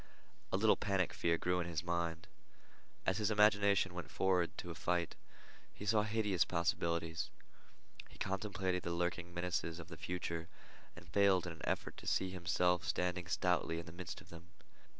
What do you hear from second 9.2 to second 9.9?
menaces of